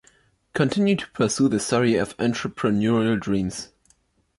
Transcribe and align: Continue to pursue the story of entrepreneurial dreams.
Continue 0.53 0.95
to 0.95 1.05
pursue 1.11 1.47
the 1.47 1.59
story 1.59 1.95
of 1.95 2.17
entrepreneurial 2.17 3.19
dreams. 3.19 3.69